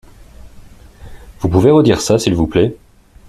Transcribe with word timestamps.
Vous 1.41 1.49
pouvez 1.49 1.69
redire 1.69 2.01
ça 2.01 2.17
s'il 2.17 2.33
vous 2.33 2.47
plait? 2.47 2.75